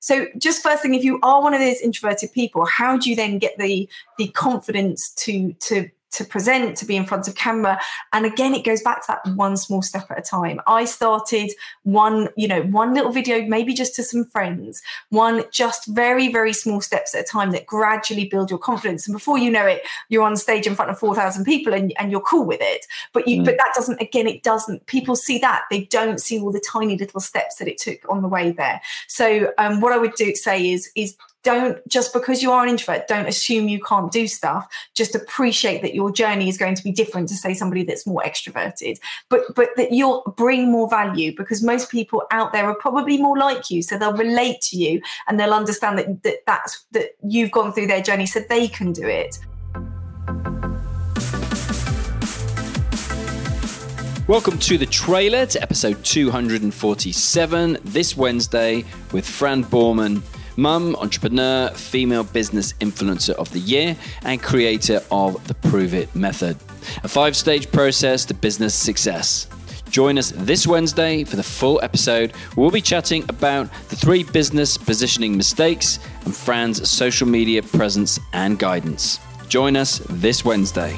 [0.00, 3.16] so just first thing if you are one of those introverted people how do you
[3.16, 7.78] then get the the confidence to to to present, to be in front of camera.
[8.12, 10.60] And again, it goes back to that one small step at a time.
[10.66, 11.52] I started
[11.82, 16.52] one, you know, one little video, maybe just to some friends, one just very, very
[16.52, 19.06] small steps at a time that gradually build your confidence.
[19.06, 22.10] And before you know it, you're on stage in front of 4,000 people and, and
[22.10, 22.86] you're cool with it.
[23.12, 23.44] But you, mm.
[23.44, 25.64] but that doesn't, again, it doesn't, people see that.
[25.70, 28.80] They don't see all the tiny little steps that it took on the way there.
[29.08, 32.68] So um, what I would do say is, is don't just because you are an
[32.68, 34.66] introvert don't assume you can't do stuff.
[34.94, 38.22] Just appreciate that your journey is going to be different to say somebody that's more
[38.22, 38.98] extroverted.
[39.28, 43.38] But but that you'll bring more value because most people out there are probably more
[43.38, 43.82] like you.
[43.82, 47.86] So they'll relate to you and they'll understand that, that that's that you've gone through
[47.86, 49.38] their journey so they can do it.
[54.26, 60.20] Welcome to the trailer to episode 247 this Wednesday with Fran Boorman
[60.58, 66.56] mum, entrepreneur, female business influencer of the year, and creator of the Prove It method,
[67.04, 69.46] a five stage process to business success.
[69.90, 72.34] Join us this Wednesday for the full episode.
[72.56, 78.58] We'll be chatting about the three business positioning mistakes and Fran's social media presence and
[78.58, 79.18] guidance.
[79.48, 80.94] Join us this Wednesday.